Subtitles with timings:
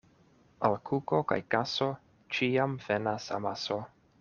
[0.69, 1.91] Al kuko kaj kaso
[2.39, 3.81] ĉiam venas amaso.